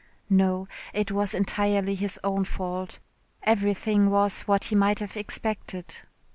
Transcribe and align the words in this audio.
No, 0.31 0.67
it 0.93 1.11
was 1.11 1.35
entirely 1.35 1.93
his 1.93 2.19
own 2.23 2.43
fault. 2.43 2.97
Everything 3.43 4.09
was 4.09 4.41
what 4.47 4.63
he 4.63 4.73
might 4.75 4.97
have 4.97 5.15
expected. 5.15 5.95